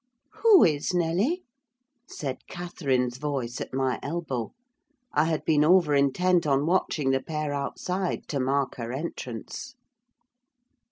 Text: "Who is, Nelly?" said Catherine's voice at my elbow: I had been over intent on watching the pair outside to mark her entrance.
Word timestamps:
"Who 0.41 0.63
is, 0.63 0.95
Nelly?" 0.95 1.43
said 2.07 2.47
Catherine's 2.47 3.19
voice 3.19 3.61
at 3.61 3.71
my 3.71 3.99
elbow: 4.01 4.51
I 5.13 5.25
had 5.25 5.45
been 5.45 5.63
over 5.63 5.93
intent 5.93 6.47
on 6.47 6.65
watching 6.65 7.11
the 7.11 7.21
pair 7.21 7.53
outside 7.53 8.27
to 8.29 8.39
mark 8.39 8.77
her 8.77 8.91
entrance. 8.91 9.75